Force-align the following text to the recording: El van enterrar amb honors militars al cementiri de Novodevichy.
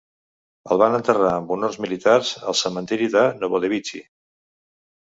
El 0.75 0.79
van 0.81 0.95
enterrar 0.99 1.29
amb 1.33 1.53
honors 1.57 1.79
militars 1.87 2.33
al 2.49 2.59
cementiri 2.65 3.13
de 3.19 3.25
Novodevichy. 3.45 4.05